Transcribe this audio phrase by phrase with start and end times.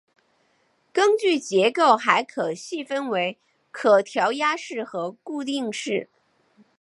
[0.91, 3.37] 根据结构还可细分为
[3.69, 6.09] 可调压式和固定式。